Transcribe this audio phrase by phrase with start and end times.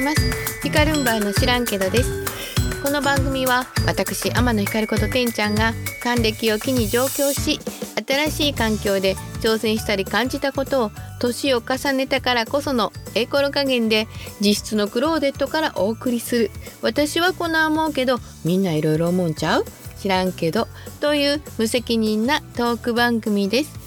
[0.00, 0.60] います。
[0.62, 2.24] ヒカルンバーの知らんけどです。
[2.82, 7.60] この番組は私天野ひかることてんちゃんが還暦を機に上京し
[8.08, 10.90] 新しい環境で挑戦したり感じたことを
[11.20, 14.08] 年を重ねたからこそのエコロ加減で
[14.40, 16.50] 実質のクローデットからお送りする。
[16.80, 19.66] 私はこんな思うけどみんないろいろ思うんちゃう？
[20.00, 20.66] 知らんけど
[21.00, 23.78] という無責任なトーク番組です。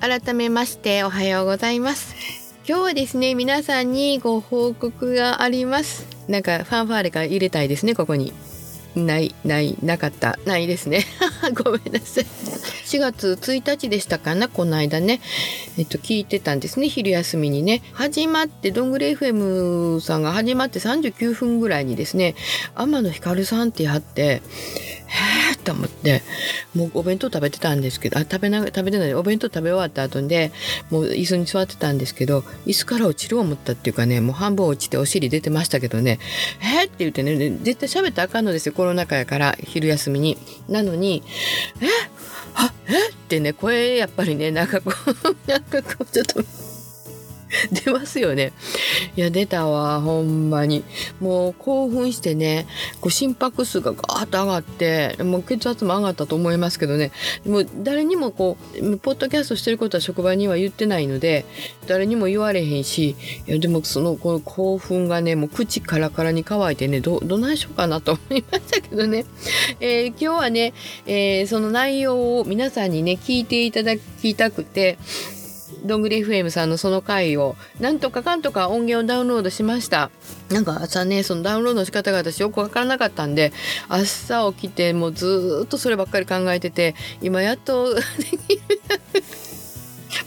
[0.00, 2.21] 改めましておはようございます。
[2.64, 6.06] 今日はですね皆さんにご報告があります。
[6.28, 8.32] なんかファンファーレが入れたいですねここに。
[8.94, 10.38] ないないなかった。
[10.46, 11.04] ないですね。
[11.64, 12.24] ごめんなさい。
[12.24, 15.20] 4月1日でしたかなこの間ね。
[15.76, 17.82] えっと聞いてたんですね昼休みにね。
[17.94, 22.36] 始まってどんぐり FM さんが始まって39分ぐらいにですね
[22.76, 24.40] 天野ひかるさんってやってへ
[25.40, 26.22] えと思って
[26.74, 30.52] もうお弁当食べてたんですけどあ食べな食べてないお弁当食べ終わった後で
[30.90, 36.18] もう椅子に座ってたんですけど椅子から落ちる思ったっていうかねもう半分落ちてお尻出てましたけどね
[36.62, 40.38] 「えっ?」って言ってね絶対喋ったらあかんのですよコロナ禍やから昼休みに。
[40.68, 41.22] なのに
[41.80, 41.88] 「えっ
[42.54, 46.71] あえってね声やっぱりねなんかこう なんかこうちょっと。
[47.84, 48.52] 出ますよね。
[49.16, 50.84] いや、出たわ、ほんまに。
[51.20, 52.66] もう興奮してね、
[53.00, 57.12] こう心拍数がガーッと上がって、もう血圧も上がったと思いますけどね、
[57.46, 61.44] もう誰にもこう、ポッドキャストしてることは職場には言ってないので、
[61.86, 69.26] 誰にも言われへんし、いや、でもそのこの興奮がね、もう口カラカラに乾いてね、ど、どないしようかなと思いましたけどね。
[69.80, 70.72] えー、今日はね、
[71.06, 74.98] えー、その内容を皆さんにね、聞いていただきたくて、
[75.84, 80.10] どんぐり FM さんのその回をなんとかかんとか音源をダウンロードしました。
[80.50, 83.52] なんか朝ねそのダウンロードの仕方が私よくわからなかったんで
[83.88, 87.96] 朝起きてもうずっとそればっかり考えてて今やっと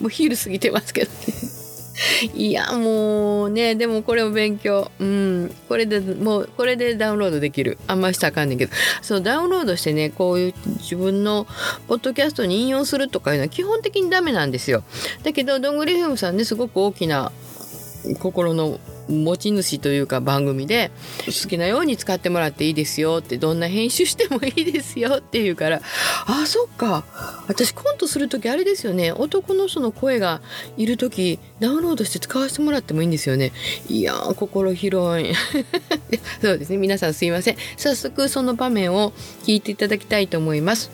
[0.02, 1.55] もう昼過ぎてますけどね。
[2.36, 4.92] いやもうねでもこれも勉強。
[5.00, 5.56] うん。
[5.70, 7.78] これでもうこれでダウンロードできる。
[7.88, 8.74] あんましたらあかんねんけど。
[9.02, 11.48] そうダウンロードしてねこういう自分の
[11.88, 14.84] ポッドキャストに引用するとかいうのは基本的にダメなんですよ。
[15.24, 17.32] だけどどんぐりフムさんねすごく大きな
[18.20, 20.92] 心の持ち主というか番組で
[21.26, 25.82] 好きなように使ってもらっていいですよってどんな編集してもいいですよって言うから
[26.28, 27.04] ああそっか。
[27.48, 29.12] 私コントする時あれですよね。
[29.12, 30.42] 男の人の声が
[30.78, 33.52] いる時ダウンロードして使わせてもらってもいいんですよね。
[33.88, 35.34] いやー心広い。
[36.42, 36.78] そうですね。
[36.78, 37.58] 皆さんすいません。
[37.78, 39.12] 早速その場面を
[39.44, 40.92] 聞いていただきたいと思います。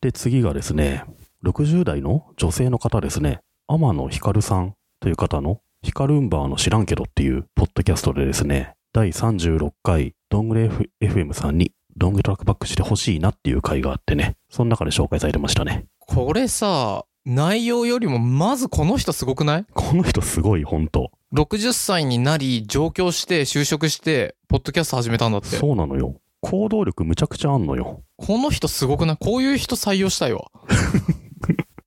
[0.00, 1.04] で次がですね
[1.44, 3.40] 60代の女性の方ですね。
[3.66, 10.70] 天野ひかるさんという方のヒカルンバーの知らんけどっていうポッドキャストでですね、第36回どんぐり
[11.06, 15.84] FM さんにロングトラックバックしてほしいなっていう回があってね、その中で紹介されてましたね。
[15.98, 19.66] これさ、内容よりもまずこの人すごくない？
[19.74, 21.10] この人すごい、ほんと。
[21.34, 25.48] ?60 歳になり、上京して、就職して、ポッドキャスト始めたんだって。
[25.48, 26.16] そうなのよ。
[26.40, 28.02] 行動力むちゃくちゃあんのよ。
[28.16, 29.16] この人すごくない？
[29.20, 30.50] こういう人採用したいわ。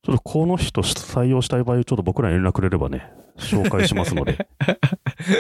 [0.06, 4.48] ちょっとこの人採用したい場合、ちょっと僕らに連絡くれればね、紹介しますので。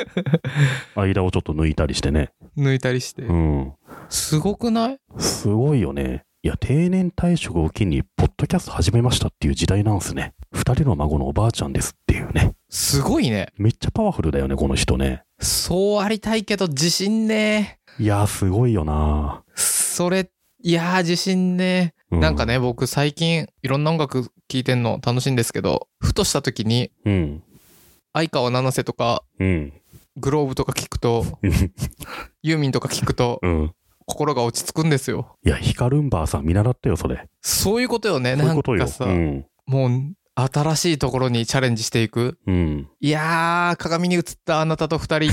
[0.95, 2.31] 間をちょっと抜いたりしてね。
[2.57, 3.23] 抜いたりして。
[3.23, 3.73] うん。
[4.09, 4.99] すごくない？
[5.17, 6.23] すごいよね。
[6.43, 10.33] いや、定年退職を機に、ポッドキャスト始めましたっていう時代なんすね。
[10.53, 12.53] 二人の孫のおばあちゃんですっていうね。
[12.69, 13.51] すごいね。
[13.57, 15.23] めっちゃパワフルだよね、この人ね。
[15.39, 20.29] そうありたいけど自信ねいやー、すごいよなそれ、
[20.63, 22.45] いやー自信ねうなんか。
[22.45, 27.43] ね、僕最近いろんな音楽聴いてんの楽しいんですけど、ふとした時にうん。
[28.17, 29.73] 相川七瀬とかうん。
[30.17, 31.23] グローブとか聞くと、
[32.41, 33.71] ユーミンとか聞くとうん。
[34.07, 35.35] 心が落ち着くんですよ。
[35.45, 37.27] いや、ヒカルンバーさん見習ってよ、それ。
[37.41, 38.35] そういうことよね。
[38.35, 39.45] なそういうことかさ、うん。
[39.67, 39.91] もう
[40.33, 42.39] 新しいところにチャレンジしていく。
[42.47, 42.87] うん。
[43.01, 45.31] いやー、鏡に映ったあなたと二人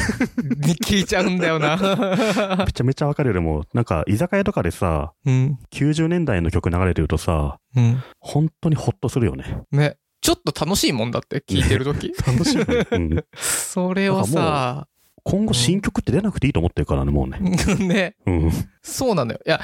[0.66, 1.76] に聞いちゃうんだよな。
[2.66, 3.34] めちゃめちゃわかるよ。
[3.34, 5.58] でも、なんか、居酒屋とかでさ、うん。
[5.72, 8.02] 90年代の曲流れてるとさ、うん。
[8.18, 9.58] 本当にホッとするよね。
[9.70, 9.96] ね。
[10.24, 12.58] ちょっと楽しいもんだって、聞いてる時 楽しい。
[12.64, 13.24] うん。
[13.36, 14.88] それをさ、
[15.22, 17.40] 今後新曲って出なくていいと思ってるからね、もうね。
[17.86, 18.16] ね。
[18.24, 18.52] うん。
[18.80, 19.40] そうなのよ。
[19.46, 19.60] いや、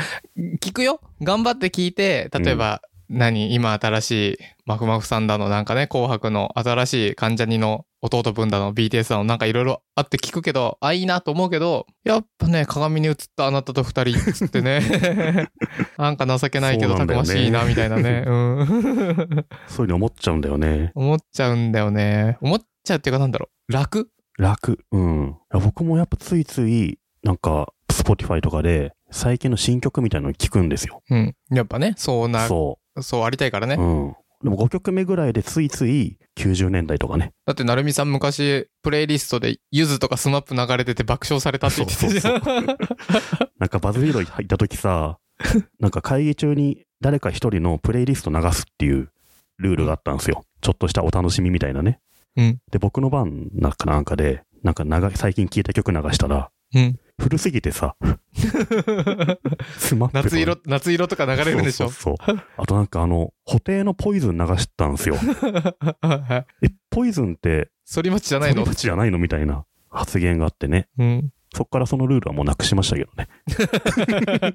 [0.61, 1.01] 聞くよ。
[1.23, 15.49] 頑張って聞いて、例えば、何今新しい、マフマフさんだの、なんかね、紅白の新しい関ジャニの弟分だの、BTS だの、なんかいろいろあって聞くけど、あ、いいなと思うけど、やっぱね、鏡に映ったあなたと二人、つってね。
[15.99, 18.23] なんか情けないけど、たくましいな、みたいなね。
[18.25, 19.47] うん。
[19.67, 20.93] そういうの思っちゃうんだよね。
[20.95, 22.39] 思っちゃうんだよね。
[22.41, 23.73] 思っちゃうっていうかなんだろう。
[23.73, 24.09] 楽？
[24.39, 24.79] 楽。
[24.93, 25.37] うん。
[25.53, 31.03] いや僕もやっぱついつい、なんか、Spotify とかで、最近の新曲みたいなの聞くんですよ。
[31.11, 31.35] うん。
[31.51, 32.47] やっぱね、そうな、
[33.03, 33.81] そうそありたいからねう。。
[33.81, 34.17] うん。
[34.43, 37.33] でも5曲目ぐらいでついつい90年代とかね。
[37.45, 42.67] だって、なるみさん昔、プレイリストで、ゆずとか SMAP 流れてて爆笑されたって言ってたじゃん。
[43.61, 45.19] なんか BuzzFeed 入った時さ、
[45.79, 49.11] なんか会議中に誰か一人のプレイリスト流すっていう
[49.59, 50.45] ルールがあったんですよ。
[50.63, 52.01] ちょっとしたお楽しみみたいなね。
[52.37, 52.59] うん。
[52.71, 56.99] で、僕の番なんかなんかで、なんか最近聴いた曲流したら、うん。
[57.21, 57.97] 古すぎてさ、
[59.77, 61.91] SMAP と夏色、夏色とか流れるんでしょ？
[61.91, 65.17] そうそうそうあとなんかあの、布袋の POISON 流したんですよ。
[66.63, 68.65] え、 POISON って、反町じゃないの？
[68.65, 69.19] それじゃないの？
[69.19, 70.89] みたいな発言があってね。
[70.99, 71.31] うん。
[71.55, 73.29] そっからそのルールはもうなくしましたけどね。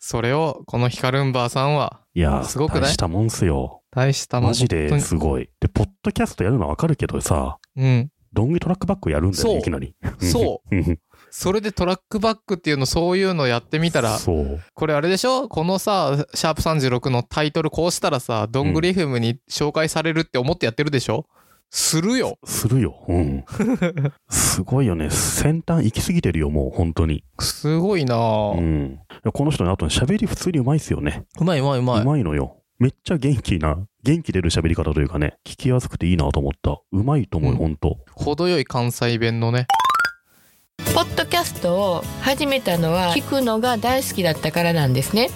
[0.00, 3.82] それを、このヒカルンバーさんは、いやー、すごく大したもんっすよ。
[3.90, 4.50] 大したもん。
[4.50, 5.50] マジですごい。
[5.60, 8.10] で、ポッドキャストやるのはわかるけどさ、うん。
[8.32, 9.94] ドングリトラックバックやるんだよね、いきなり。
[10.18, 10.98] そう。
[11.32, 11.36] うん。
[11.36, 14.60] それでトラックバックっていうの、そういうのやってみたら、そう。
[14.74, 15.48] これあれでしょ？
[15.48, 21.26] このさ、シャープ36のタイトルこうしたらさ、どんぐり FM に紹介されるって思ってやってるでしょ？
[21.74, 22.36] するよ。
[22.44, 23.02] するよ。
[23.08, 23.44] うん。
[24.28, 25.08] すごいよね。
[25.08, 27.24] 先端行き過ぎてるよ、もう、本当に。
[27.40, 28.98] すごいなぁ、うん。
[29.32, 31.24] この人ね、あとね喋り普通にうまいっすよね。
[31.40, 32.04] うまいうまいうまうい。
[32.04, 32.58] まいのよ。
[32.78, 36.82] めっちゃ元気な、元気出る喋り方というかね、聞きやすくていいなと思った。
[36.92, 37.96] うまいと思うよ、うんほんと。
[38.10, 39.66] 程よい関西弁のね。
[40.94, 45.30] ポッドキャストを始めたのは聞くのが大好きだったからなんですね。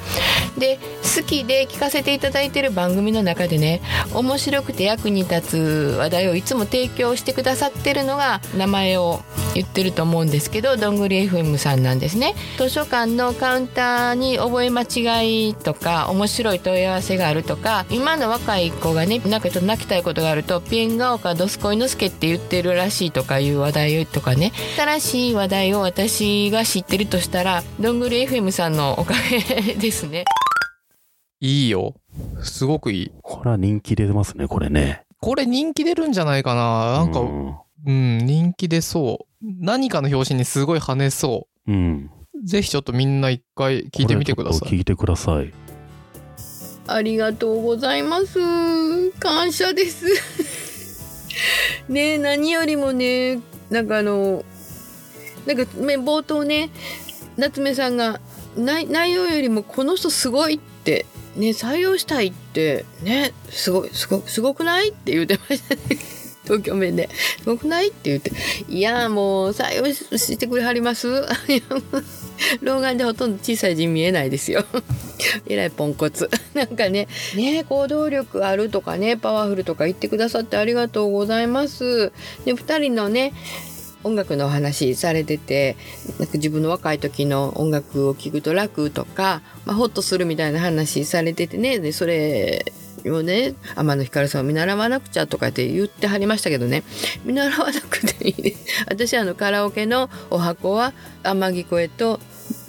[0.59, 0.79] で
[1.17, 3.81] 好きで聞かせていただいている番組の中でね
[4.15, 9.21] 面白くて役に立つ話題をいつも提供してくださってるのが名前を
[9.55, 12.35] 言ってると思うんですけどどんぐり FM さんなんですね。
[12.59, 30.25] 図書館のカウンターに覚え間違いとか面白い問い合わせがあるとか今の若い子がねなんかちょっと泣きたいことがあるとピエンガオかドスコイノスケって言ってるらしいとかいう話題とかね新しい話題を私が知ってるとしたらどんぐり FM さんのおかげですね。
[31.41, 31.95] いいよ。
[32.43, 33.13] すごくいい。
[33.23, 35.03] これは人気出ますね、これね。
[35.21, 37.55] これ人気出るんじゃないかななんか、う
[37.87, 39.45] うん、人気出そう。
[39.61, 42.11] 何かの表紙にすごい跳ねそうん。
[42.35, 42.47] う。
[42.47, 44.61] ぜひちょっとみんな一回聞いてみてください。
[44.61, 45.53] これちょっと聞いてください。
[46.89, 49.11] ありがとうございます。
[49.19, 50.07] 感謝です。
[51.89, 53.41] ねえ何よりもね
[53.71, 54.45] なんかあの
[55.47, 56.71] なんかね冒頭ね
[57.37, 58.21] 夏目さんが
[58.57, 61.07] 内内容よりもこの人すごいって
[61.37, 65.81] ね採用したいってねすごいすごすごくないって言ってましたね。
[66.47, 67.09] 東京弁で
[67.43, 68.31] 「すごくない?」って言って
[68.71, 71.09] 「いやもう採用してくれはります?
[72.63, 74.65] 老眼でほとんど小さい字見えないですよ。
[75.49, 76.31] えらいポンコツ。
[76.55, 82.13] なんかね、ね行動力あるとかね、パワフルとか言ってくださってありがとうございます。
[82.45, 83.33] で、二人のね、
[84.07, 85.77] 音楽のお話されてて、
[86.19, 92.65] なんか自分の若い時の音楽を聴くと楽とか、まあ、ホッとするみたいな話されててね、で、それ、
[93.11, 96.83] をね天野ひかるさんを見習わなくちゃとかって言ってはりましたけどね
[97.25, 100.93] 見習わなくていいです 私あのカラオケのお箱は
[101.23, 102.21] 天城声と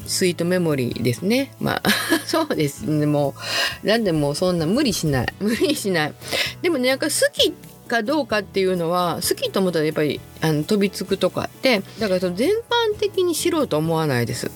[0.06, 1.54] スイートメモリーですね。
[1.60, 1.90] まあ、
[2.26, 3.06] そうですね。
[3.06, 3.36] も
[3.84, 5.34] う、なんでもそんな無理しない。
[5.42, 6.14] 無理しない。
[6.62, 7.52] でもね、なんか好き
[7.88, 14.52] かどうかっていうのは、好きと思ったらやっぱりあの飛びつくとかって、だからその全般的に知ろうと思わないです。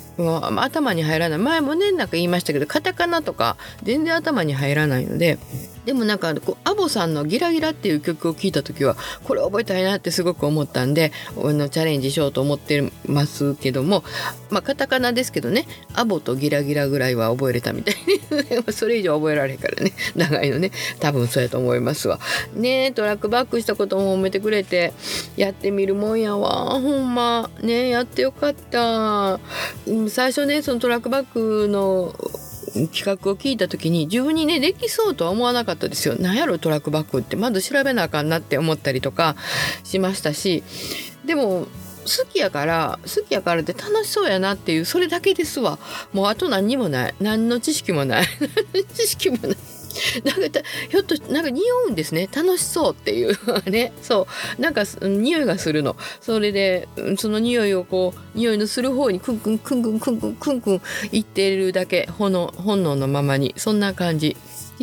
[0.57, 1.39] 頭に入らない。
[1.39, 5.37] 前もね、なんか言いましたけど、カタカナとか全然頭に入らないので、
[5.85, 14.03] でもなんかこうアボさんの「ギラギラ」っていう曲を聴いた時はこれ覚えたいなってすごく思ったんでのチャレンジしようと思ってますけども
[14.49, 18.21] まあカタカナですけどね「アボとギラギラ」ぐらいは覚えれたみたいに
[18.71, 22.19] それ以上覚えられへんからね長いのね多分そうやと思いますわ。
[22.53, 24.93] ねトラックバックしたことも褒めてくれて
[25.35, 26.79] やってみるもんやわ。
[26.79, 27.49] ほんま。
[27.61, 29.39] ねやってよかった。
[30.09, 32.13] 最初ねそのトラックバックの
[32.93, 36.15] 企画を聞いた時に自分にねできそうとは思わなかったですよ。
[36.15, 37.35] なんやろトラックバックって。
[37.35, 39.35] まず調べなあかんなって思ったりとか
[39.83, 40.63] しましたし。
[41.25, 41.67] でも
[42.03, 45.79] 好きやから好きやからって楽しそうやなっていうそれだけですわ。
[46.13, 47.15] もうあと何にもない。
[47.19, 48.25] 何の知識もない。
[48.95, 49.57] 知識もない。
[50.23, 52.27] なんかひょっとなんか匂うんですね。
[52.33, 53.37] 楽しそうっていう。
[53.69, 53.93] ね。
[54.01, 54.61] そう。
[54.61, 55.95] なんか匂いがするの。
[56.19, 60.81] それでその匂いをこう匂いのする方にクンクンクンクンクンクンクンクン
[61.11, 62.07] いってるだけ。
[62.17, 63.53] 本能本能のままに。
[63.57, 64.35] そんな感じ。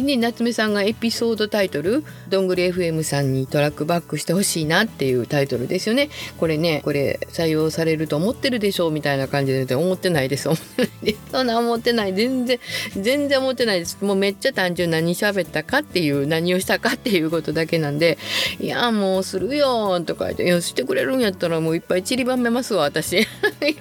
[0.04, 6.10] で夏目さんがエピソードタイトル「どんぐり FM さんにトラックバックしてほしいな」っていうタイトルですよね。
[6.38, 10.48] これねこれ採用されると思ってるでしょうみたいな感じで思ってないです。
[10.48, 11.18] 思ってないです。
[11.32, 12.14] そんな思ってない。
[12.14, 12.58] 全然
[12.96, 13.98] 全然思ってないです。
[14.00, 18.18] もうめっちゃ単純何喋ったかっていう何をしたかっていうことだけなんで
[18.60, 23.18] 「いやもうするよ」とか言って「いやしてくれるんやったらもういっぱい散りばめますわ私。
[23.20, 23.26] い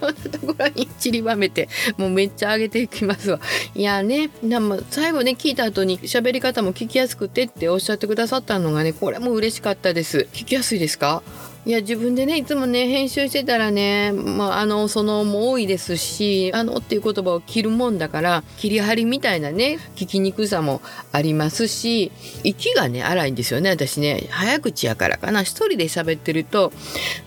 [0.02, 3.40] ろんなところに散りばめてもうめっちゃ上げていきますわ。
[3.76, 10.28] いやねでも最後ね聞いた後に喋り方も聞きやすくてっておっしゃってくださったのがねこれも嬉しかったです。
[10.34, 11.22] 聞きやすいですか？
[11.68, 20.82] いや自分でねいつもね編集してたらね、まあ、あのそのも多いですし「あの」っていう言葉を切るもんだから切り張りみたいなね聞きにくさも
[21.12, 22.10] ありますし
[22.46, 24.28] 息がね荒いんですよね私ね。
[24.30, 25.42] 早口やからかな。
[25.42, 26.72] 一人で喋ってると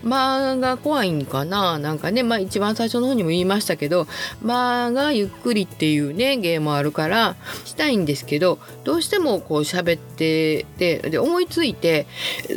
[0.03, 1.77] 間が怖いんかな。
[1.77, 4.07] なんかねまあ一番最初の方にも言いましたけど
[4.41, 12.07] 間がゆっくりっていうね芸もあるからしたいんですけどどうしてもこう喋っててで思いついて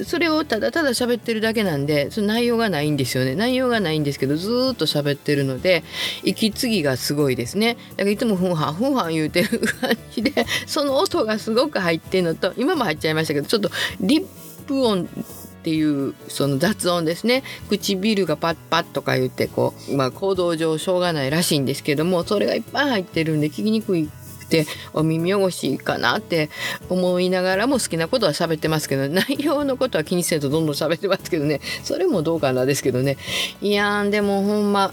[0.07, 3.35] それをただただ喋ってるだけなんなんでその内容がないんですよね。
[3.35, 5.83] 内容がないんですけどずっと喋ってるので
[6.23, 7.77] 息継ぎがすごいですね。
[7.97, 14.27] だからいつもふんはんふんはん言うてる感じでその音がすごく入ってるのと今も入っちゃいましたけどちょっとリッ
[14.67, 15.07] プ音っ
[15.65, 17.43] ていうその雑音ですね。
[17.69, 24.09] 唇がパッパッとか言ってこうまあ行動上しょうがないらしいんですけどもそれがいっぱい入ってるんで聞きにくい
[24.45, 26.51] てお耳汚しかなって
[26.89, 31.61] 思いながらも好きなことは喋ってますけど内容のことは気にせずどんどん喋ってますけどね。
[31.83, 33.17] それもどうかなですけどね。
[33.61, 34.93] いやーでもほんま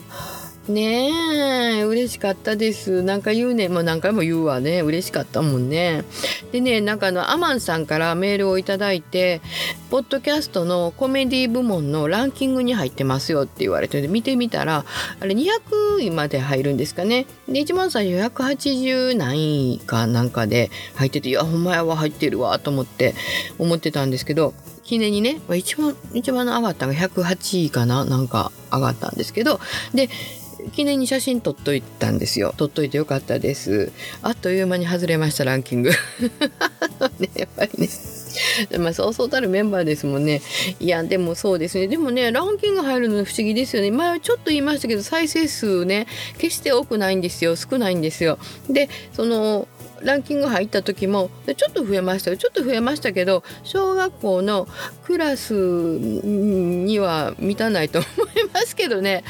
[0.68, 3.02] ねえ嬉しかったです。
[3.02, 3.68] なんか言うね。
[3.68, 4.82] もう何回も言うわね。
[4.82, 6.04] 嬉しかったもんね。
[6.52, 9.42] でねなんかあのアマンさんからメールをいただいて
[9.90, 14.86] ポッドキャストのコメディ部門のランキングに入ってますよって言われて見てみたら
[15.20, 17.26] あれ200位まで入るんですかね。
[17.48, 23.16] で一番最初180何位かなんかで入ってていやほんまやわ入ってるわと思って
[23.58, 24.54] 思ってたんですけど
[24.84, 29.60] 記念にね一番一番上がったのが108位かななんか上がったんですけど
[29.94, 30.10] で
[30.74, 32.54] 記念に写真撮っといたんですよ。
[32.58, 33.92] 撮っといてよかったです。
[34.22, 35.92] あっという間に外れましたランキング。
[37.20, 37.90] ねやっぱりね。
[38.80, 40.42] まあそうそうたるメンバーですもんね。
[40.80, 41.88] いやでもそうですね。
[41.88, 43.92] でもねランキング入るの不思議ですよね。
[43.92, 47.56] 前はちょっと言いましたけど再生数ね決して多くないんですよ。
[47.56, 48.38] 少ないんですよ。
[48.70, 49.68] でその
[50.04, 52.38] ランキング入った時もちょっと増えましたよ。
[52.38, 54.68] ちょっと増えましたけど小学校の
[55.04, 58.10] クラスには満たないと思い
[58.54, 59.24] ますけどね。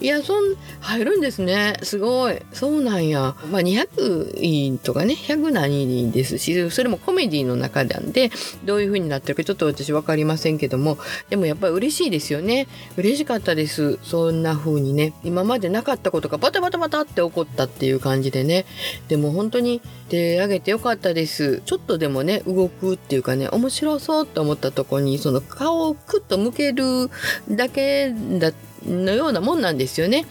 [0.00, 1.74] いやそん入るんですね。
[1.82, 2.38] すごい。
[2.52, 5.14] そうなんや、まあ、200位とかね。
[5.14, 8.30] 100何位ですしそれもコメディの中なんで
[8.64, 10.98] どういう風になってるかちょっと私分かりませんけども
[11.30, 12.66] でもやっぱり嬉しいですよね。
[12.96, 13.98] 嬉しかったです。
[14.02, 15.12] そんな風にね。
[15.24, 18.66] 今までなかったことがバタバタバタって起こったっていう感じでね。
[19.08, 19.80] でも本当に
[20.18, 21.62] てあげてよかったです。
[21.64, 27.10] ちょっとでもね、動くっていうかね、面白そうと思ったとこに、その顔をクッと向ける
[27.48, 28.52] だけだ
[28.88, 30.26] のようなもんなんですよね。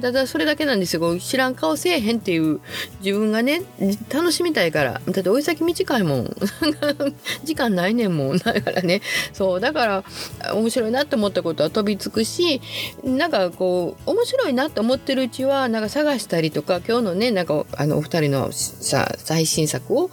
[0.00, 1.18] ただそれだけなんですよ。
[1.18, 2.60] 知らん顔せえへんっていう
[3.02, 3.62] 自分がね、
[4.12, 5.00] 楽しみたいから。
[5.06, 6.36] だって追い先短いもん。
[7.44, 8.38] 時間ないねんもん。
[8.38, 9.02] だからね。
[9.32, 9.60] そう。
[9.60, 10.04] だから
[10.54, 12.60] 面白いなって思ったことは飛びつくし、
[13.04, 20.10] なんかこう、面白いなって思ってるうちは、なんか探したりとか、今日のね、なんかあのお二人のさ最新作を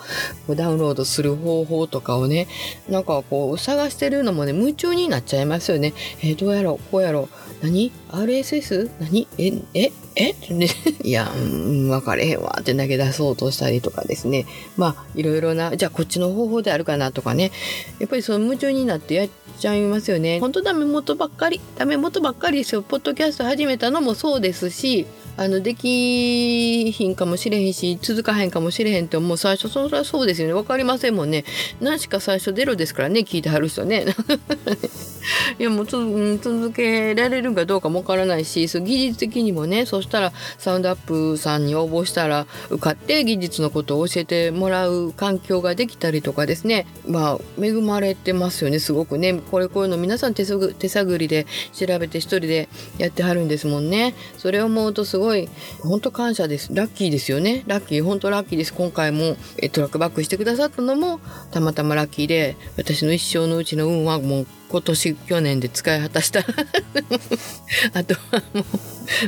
[0.50, 2.48] ダウンロードする方法とかをね、
[2.90, 5.94] なんかこう探してるのもね、夢中になっちゃいますよね。
[6.22, 7.30] えー、どうやろうこうやろ
[7.62, 7.87] う何？
[8.12, 8.90] ?RSS?
[9.00, 9.28] 何？
[9.38, 10.36] え、え、え、
[11.04, 14.46] いや、うん、分かれへんわって投げ出そうとしたりとかですね。
[14.76, 17.52] まあ、いろいろな、じゃあこっちの方法であるかなとかね。
[18.00, 19.30] やっぱりその夢中になってやっ
[19.60, 20.40] ちゃいますよね。
[20.40, 22.82] 本当ダメ元ばっかり、ダメ元ばっかりですよ。
[22.82, 25.06] ポッドキャスト始めたのもそうですし、
[25.38, 30.54] あのできひんかもしれへんし続かへんかもしれへんってもう最初そりゃそうですよね。
[30.56, 31.46] 分かりませんもんね。
[31.80, 34.06] 何しか最初ゼロですからね聞いてはる人ね。
[35.60, 46.88] いやもう続けられるかどうかもわからないしそう技術的にもねそしたらサウンドアップさんに応募したら受かって技術のことを教えてもらう環境ができたりとかですね。
[47.06, 49.40] まあ恵まれてますよねすごくね。
[49.52, 54.16] これこういうの皆さん手探りで調べて一人でやってはるんですもんね。
[54.38, 55.50] それを思うとすごいごい
[55.82, 56.74] 本当感謝です。
[56.74, 57.64] ラッキーですよね。
[57.68, 58.74] ラッキー本当ラッキーです。
[58.74, 59.36] 今回も
[59.74, 61.20] トラックバックしてくださったのも
[61.52, 66.40] たまたまラッキーで私の一生のうちの運はもう今年去年で使い果たした。
[67.94, 68.66] あとはもう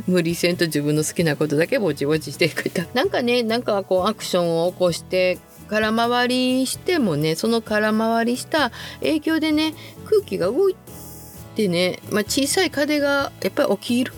[0.07, 2.85] 無理せんと自分の好きなことだけぼちぼちしてくれた。
[2.93, 5.37] なんかねなんかこうアクションを起こして
[5.67, 9.73] 空回りしてもねその空回りした影響でね
[10.05, 10.75] 空気が動い
[11.55, 14.13] でね、まあ、小さい風がやっぱり起きる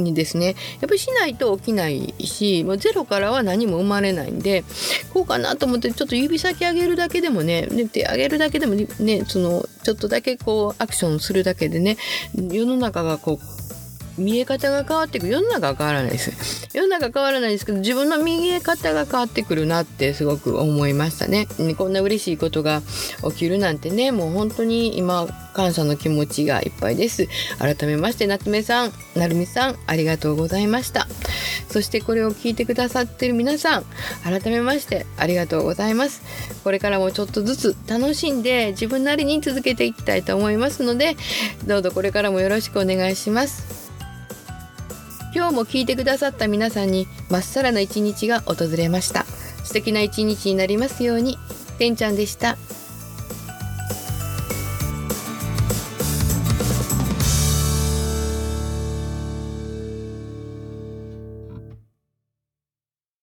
[0.00, 0.46] んですね。
[0.46, 4.64] やっぱりしないと起きないしもうゼロからは何も生まれないんで
[5.12, 11.96] こうかなと思ってちょっと指先上げるだけでもね手上げるだけでもねそのちょっとだけこうアクションするだけでね
[12.34, 13.65] 世の中がこう
[14.18, 15.32] 見え方が変わってくる。
[15.32, 16.68] 世の中は変わらないです。
[16.72, 21.46] 世の中変わらないですけど自分の見え方が変わってくるなってすごく思いましたね。
[21.76, 22.82] こんな嬉しいことが
[23.30, 27.28] 起きるなんてねもう本当に今感謝の気持ちがいっぱいです。
[27.58, 31.06] 改めまして夏目さんなるみさんありがとうございました。
[31.68, 33.84] そしてこれを聞いてくださってる皆さん
[34.22, 36.22] 改めましてありがとうございます。
[36.64, 41.16] これからもちょっとずつ楽しんで自分なりに続けていきたいと思いますので
[41.66, 43.85] どうぞこれからもよろしくお願いします。
[45.36, 49.24] 今日も聞いてくださった皆さんにまっさらな一日が訪れました。
[49.64, 51.36] 素敵な一日になりますように。
[51.76, 52.56] てんちゃんでした。